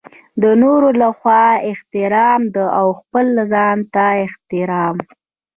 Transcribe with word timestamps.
د 0.41 0.43
نورو 0.61 0.89
لخوا 1.01 1.45
احترام 1.69 2.41
او 2.79 2.87
خپل 2.99 3.25
ځانته 3.51 4.03
احترام. 4.25 4.97